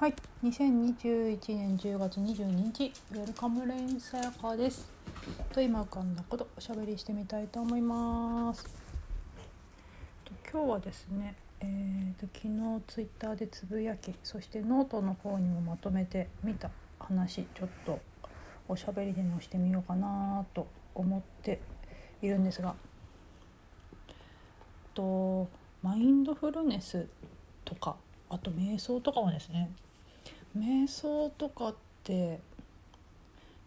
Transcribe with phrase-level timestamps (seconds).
[0.00, 4.88] はい、2021年10月22日、ウェルカムレインさやかです。
[5.52, 8.64] と今浮かんだことおしゃべりしてみたいと思います。
[10.52, 16.70] 今日はですね、えー、と昨日ツイッターでつぶやき、そしてノートの方にもまとめてみた
[17.00, 17.98] 話、ちょっと
[18.68, 21.60] おしゃべりでもしてみようかなと思って
[22.22, 22.76] いるんですが、
[24.94, 25.48] と
[25.82, 27.04] マインドフルネス
[27.64, 27.96] とか
[28.30, 29.72] あと瞑想とかはですね
[30.56, 32.40] 瞑想とかって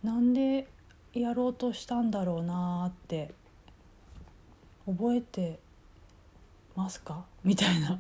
[0.03, 0.67] なんで
[1.13, 3.33] やろうとしたんだろうなって
[4.85, 5.59] 覚えて
[6.75, 7.25] ますか？
[7.43, 7.99] みたいな、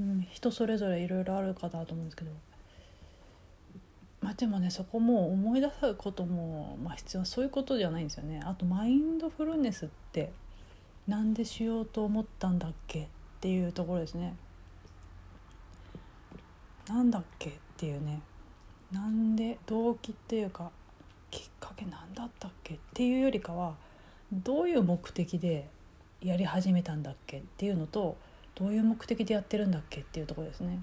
[0.00, 2.30] うん、人それぞれいろいろあるかなと思うんですけど。
[4.22, 8.40] まあでもねそこも思い出すことも、まあ、必要そういうことじゃないんですよね。
[8.44, 10.32] あとマインドフルネスって
[11.06, 13.02] なんでしようと思ったんだっけ？
[13.04, 13.06] っ
[13.40, 14.34] ていうところですね。
[16.88, 18.20] なんだっけっていうね
[18.92, 20.70] なんで動機っていうか
[21.30, 22.74] きっかけなんだったっけ？
[22.74, 23.74] っていうよりかは
[24.32, 25.68] どういう目的で
[26.22, 28.16] やり始めたんだっけっていうのと
[28.54, 30.80] どういう目的でやってるんだっけっていうとこですね。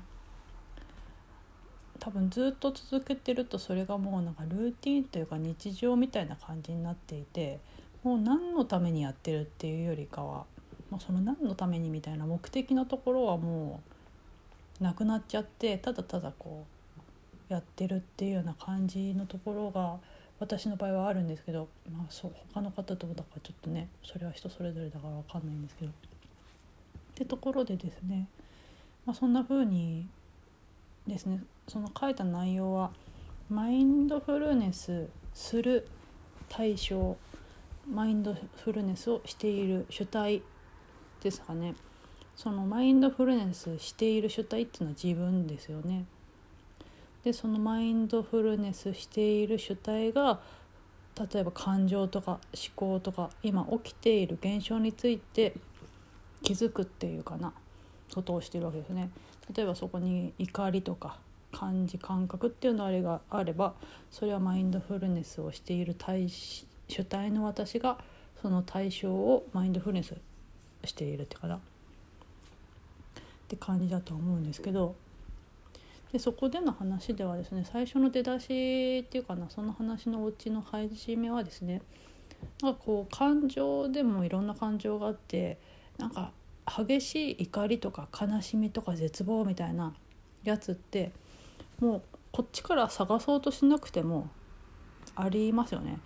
[1.99, 7.59] 多分ずっと続けてるとそれがもうなんかルーティンというか日常みたいな感じになっていて
[8.03, 10.45] もう何のためにやってるっていうよりかは、
[10.91, 13.92] まあ、その何のためにみたいな目的のところはもう
[14.83, 16.65] なくなっちゃってただただこ
[17.49, 19.97] うやってるっていうような感じのところが
[20.39, 25.91] 私の場合はあるんですけど、まあ、そう他の方どうだからちょっとねそれは人それぞれだから分かんないんですけど。
[25.91, 25.93] っ
[27.15, 28.27] てところでですね、
[29.05, 30.07] まあ、そんな風に
[31.07, 32.91] ですねその書いた内容は
[33.49, 35.87] マインドフルネスする
[36.49, 37.15] 対象
[37.89, 40.41] マインドフルネスをしている主体
[41.21, 41.75] ですかね
[42.35, 46.05] そのマインドフルネスしている主体っていうのは自分ですよね。
[47.23, 50.41] でそのマインドフルネスしている主体が
[51.31, 52.39] 例えば感情とか思
[52.75, 55.53] 考とか今起きている現象について
[56.41, 57.53] 気づくっていうかな
[58.13, 59.09] ことをしているわけですね。
[59.55, 61.19] 例えばそこに怒りとか
[61.51, 63.75] 感じ感覚っていうのあれがあれば
[64.09, 66.65] それはマインドフルネスをしている対主
[67.05, 67.99] 体の私が
[68.41, 70.15] その対象をマインドフルネス
[70.83, 71.59] しているっていうかな
[73.43, 74.95] って感じだと思うんですけど
[76.11, 81.81] でそこでの話ではですね最初の出だしっていうかなその話のおうちの始めはですね
[82.61, 85.57] なんかこう感情でもいろんな感情があって
[85.97, 86.31] なんか
[86.65, 89.93] 激しい怒りとか悲しみとか絶望みたいな
[90.43, 91.11] やつって
[91.79, 94.29] もうこっちから探そうとしなくても
[95.15, 95.99] ありますよね。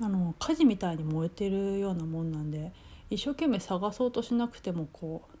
[0.00, 2.72] あの火事みたいに燃えてるようなもんなんで
[3.10, 5.36] 一生懸命探そうとしなくてもこう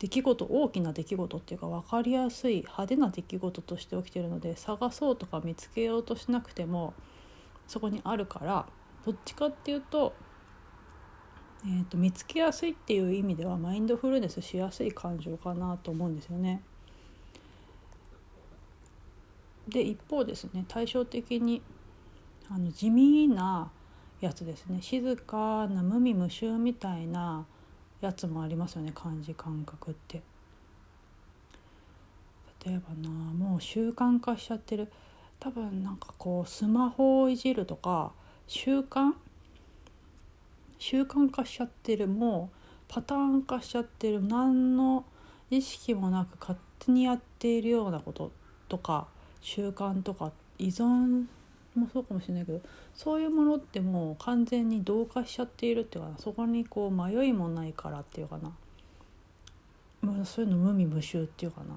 [0.00, 6.94] 出来事大きな出来事っていうか分かりやすい派手な出来事として起きてるので探そうとか見つけようとしなくても
[7.68, 8.66] そこにあるから
[9.04, 10.14] どっちかっていうと,、
[11.64, 16.62] えーと、見つけやすいっていう意味ではマインドフルネスしやすい感情かなと思うんですよね。
[19.68, 21.62] で一方ですね対照的に
[22.48, 23.70] あの地味な
[24.20, 27.46] やつですね静かな無味無臭みたいな
[28.00, 30.22] やつもありますよね感じ感覚って。
[32.66, 34.90] 例えばなもう習慣化しちゃってる。
[35.38, 38.12] 多分なんかこうスマホをいじるとか
[38.46, 39.12] 習慣？
[40.78, 42.56] 習慣化しちゃってるもう
[42.88, 44.22] パターン化しちゃってる。
[44.22, 45.04] 何の
[45.50, 48.30] 意識もなく勝手にやっているようなこと
[48.68, 49.08] とか
[49.40, 51.26] 習慣とか依存
[51.74, 52.60] もそうかもしれないけど
[52.94, 58.52] そういうものってもう完全に同化しちゃっているっていうかなそこにこう迷いもないからっていうかな。
[60.24, 61.76] そういうの無味無臭っていうかな。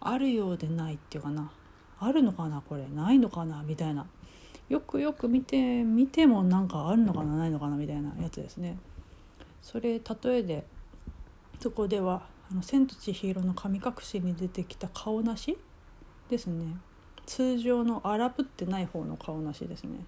[0.00, 1.50] あるようでないっていうかな。
[1.98, 2.88] あるのかなこれ。
[2.88, 3.62] ないのかな？
[3.62, 4.06] みたいな。
[4.70, 7.36] よくよく見て見てもなんかあるのかな？
[7.36, 7.76] ないのかな？
[7.76, 8.78] みたいなやつですね。
[9.60, 10.64] それ例えで
[11.60, 15.58] そこでは「あの千と千尋の神隠し」に出てきた顔なし
[16.30, 16.76] ですね。
[17.26, 20.04] 通常の荒ぶってない方の顔なしですね。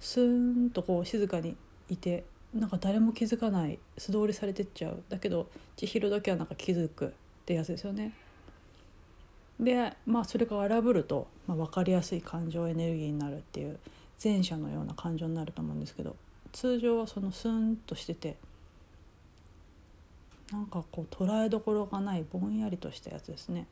[0.00, 1.56] スーンとこう静かに
[1.88, 2.24] いて
[2.54, 3.78] なんか誰も気づかない。
[3.98, 5.02] 素通りされてっちゃう。
[5.08, 7.10] だけど千尋だけはなんか気づくっ
[7.44, 8.12] てやつですよね。
[9.60, 13.78] でまあそれが荒ぶると、まあ、分かりやすい感情エネルギーになるっていう
[14.22, 16.16] 前者のような感情になると思うんですけど
[16.52, 18.36] 通常はそのスーンとしてて
[20.50, 23.66] なんかこう捉えどころがないぼんやりとしたやつですね。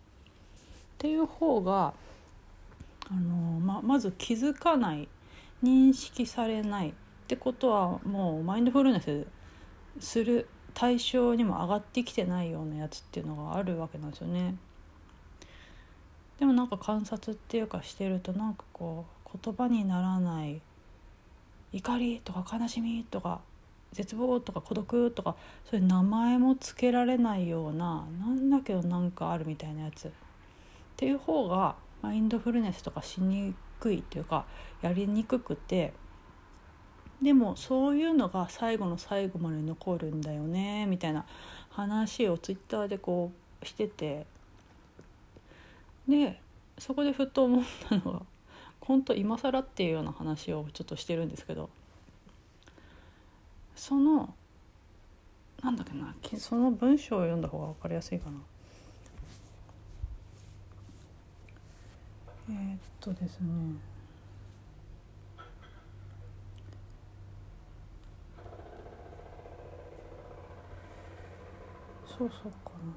[1.03, 1.95] っていう方が
[3.11, 5.09] あの、ままず気づかない
[5.61, 6.93] 認識されないっ
[7.27, 9.27] てことはもうマインドフルネス
[9.99, 14.55] する対象にも上がってきてないようなやつっていうのがあるわけなんですよね。
[16.39, 20.61] でもなんか観察っていうかしてるとなんかこう言葉にならない
[21.73, 23.41] 怒りとか悲しみとか
[23.93, 25.35] 絶望とか孤独とか
[25.69, 30.13] そういう名前も付けられないようななんだけどなんかあるみたいなやつ
[31.03, 34.47] っていう方がマインドフルネスとかしにくいっていうか
[34.83, 35.93] やりにくくて
[37.21, 41.27] でもそういうのが最後の最後まで残るんだよねみたいな
[41.71, 44.27] 話をツイッターでこうしてて
[46.07, 46.41] で
[46.79, 48.23] そこでふと思ったのが
[48.81, 51.69] 本当今更っていうような話をちょっとしてるんですけど
[53.75, 54.33] その
[55.65, 58.37] なんだっけなその文章を読んだ方が分かりやすいかな。
[62.51, 63.49] えー、っとですね
[72.07, 72.93] そうそうかな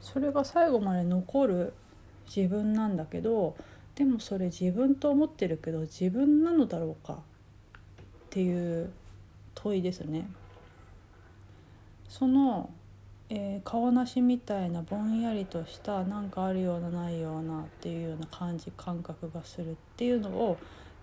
[0.00, 1.74] それが最後まで残る
[2.34, 3.56] 自分なんだけど
[3.94, 7.18] でもそれ自分と思ってるけど自分なのだろうかっ
[8.30, 8.90] ていう
[9.54, 10.26] 問いですね。
[12.08, 12.70] その、
[13.32, 20.58] えー、顔なしみたいなぼんやりとしたなんかあるようなないようなっていうような感じ感覚がするっていうのを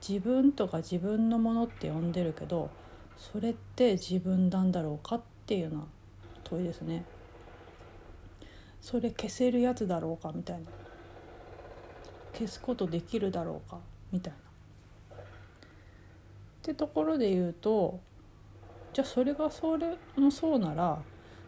[0.06, 2.70] 自分とか自分のものって呼んでるけど
[3.18, 5.84] それって自分なんだろうかっていうような
[6.44, 7.06] 問いですね。
[8.82, 10.66] それ消せるやつだろうかみたいな
[12.34, 13.80] 消すことできるだろうか
[14.12, 14.40] みたいな。
[15.16, 15.22] っ
[16.62, 18.02] てところで言うと
[18.92, 21.02] じゃあそれがそれもそうなら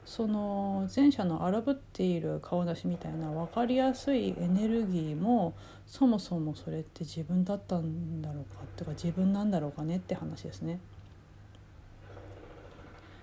[0.09, 5.53] その前者の荒ぶっている顔出しみたいな分かりやすいエネルギーも
[5.85, 10.79] そもそもそれって自分だったんだろうかっていうか自分なんだろうかねって話ですね。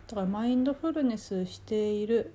[0.06, 2.32] だからマインドフルネスしている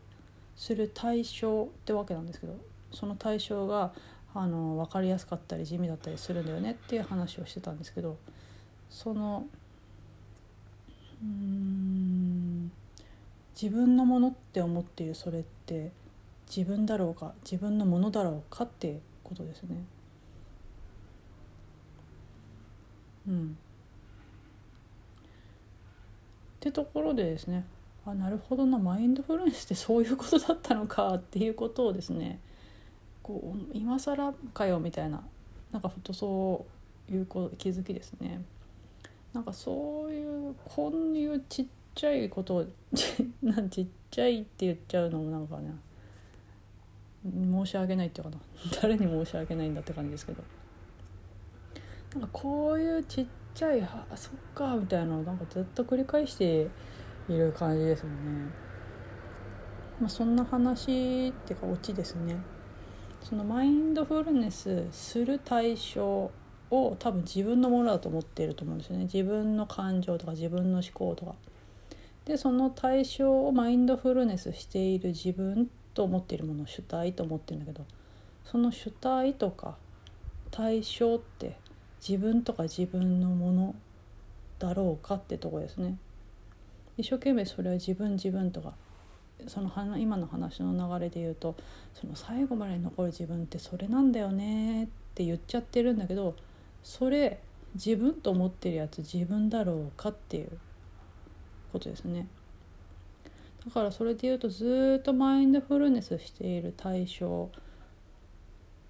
[0.58, 2.58] する対象ってわけなんですけど
[2.92, 3.94] その対象が
[4.34, 8.18] あの分かりやすかったり地味だったりするんだよねっていう話をしてたんですけど
[8.90, 9.46] その
[11.24, 12.72] うん
[13.60, 15.92] 自分のものって思っているそれって
[16.56, 19.84] 自分だろうか自分のものだろうかってことですね。
[23.28, 23.58] うん、
[26.58, 27.66] ってところでですね
[28.06, 32.40] あなるほどなマインドフルネスってそういうことだったのかっていうことをですね
[33.22, 35.24] こう今更かよみたいな
[35.72, 36.66] なんかふとそ
[37.10, 37.26] ういう
[37.58, 38.42] 気づきですね。
[39.34, 41.66] なんかそういうこういうちっ
[41.96, 42.66] ちゃいことを
[43.42, 45.74] なんちっちゃいって言っちゃうのもなんかね
[47.24, 48.38] 申し訳ないっていうかな
[48.82, 50.44] 誰に申し訳ないんだって感じですけど
[52.14, 56.68] なんかこういうちっちゃい「あそっか」みたいなのをなんかずっと繰り返して
[57.30, 58.52] いる感じですもんね。
[60.00, 62.36] まあ、そんな話っていうかオチですね。
[63.24, 66.32] そのマインドフルネスする対象
[66.72, 71.36] を多分自分のものだと思っていると思うんですよね自分の感情とか自分の思考とか。
[72.26, 77.86] でその対象をマインドフルネスしている自分と思っているものを主体と思ってるんだけど
[78.46, 79.78] その主体とか
[80.52, 81.58] 対象って
[82.08, 83.76] 自分とか自分のもの
[84.60, 85.98] だろうかってとこですね。
[86.98, 88.74] 一生懸命それは自分自分とか
[89.48, 91.56] その今の話の流れで言うと
[91.94, 96.36] その最後まで残る自分ってそれなんだよねって言っちゃってるんだけど
[96.84, 97.40] それ
[97.76, 100.50] 自分と思ってるやつ自分だろうかっていう
[101.72, 102.28] ことですね。
[103.66, 107.50] だからそれで言うとずっとマインドフルネスしている対象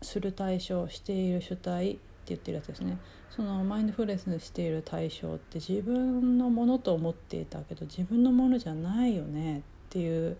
[0.02, 2.98] する対象している主体って言ってるやつですね
[3.30, 10.38] そのマインドフルネスしている対象って自分のものと思っていたけど自分のものじゃないよねっていう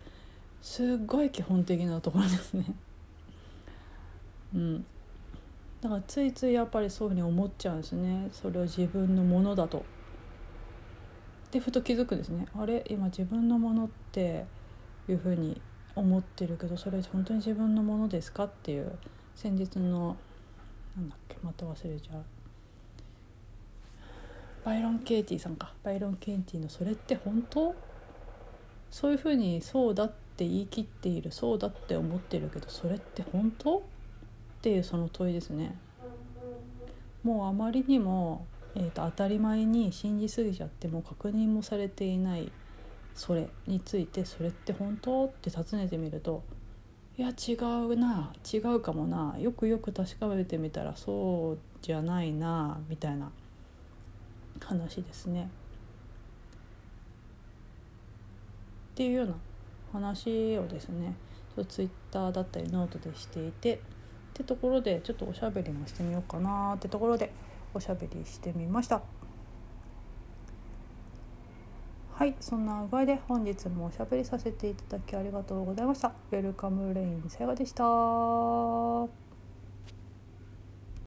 [0.62, 2.66] すっごい基本的なところですね。
[4.54, 4.86] うん、
[5.82, 9.84] だからついついやっぱりそういうふうに思っちゃうんですねそれを自分のものだと。
[11.52, 12.48] でふと気づくんですね。
[12.58, 14.46] あれ今自分のものって
[15.08, 15.62] いうふうに
[15.96, 18.98] 思ってるけどそれ本当に自分のものですかっていう
[19.36, 20.16] 先日の
[20.96, 22.24] なんだっけまた忘れちゃう。
[24.64, 25.74] バイロン・ケイティさんか。
[25.84, 27.76] バイロン・ケイティの「それって本当?」
[28.90, 33.80] そういうふうにそうだって言い切っているそうだって思ってるけどそれって本当？
[33.80, 33.82] っ
[34.62, 35.76] ていうその問いですね。
[37.24, 42.52] もうあまりにも、えーと、当たり前に信じすぎちゃっても確認もされていない
[43.14, 45.26] それについてそれって本当？
[45.26, 46.44] って尋ねてみると
[47.18, 53.30] いや違うな違うかもなよくよく確かめてみたらそうじゃないなみたいな
[54.64, 55.50] 話ですね。
[58.94, 59.34] っていうような
[59.92, 61.14] 話をですね
[61.56, 63.80] ちょっとツイッターだったりノートでしていてっ
[64.34, 67.32] てところでちょっとおしゃべりもしてみようかなってところで
[67.74, 69.02] おしゃべりしてみました。
[72.14, 76.14] はいそんな具合で本日もおしゃべりさせていただきありがとうございました。
[76.32, 79.31] ウェルカムレインさやかでした。